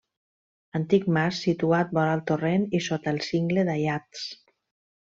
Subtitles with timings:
[0.79, 4.31] Antic mas situat vora el torrent i sota el cingle d'Aiats.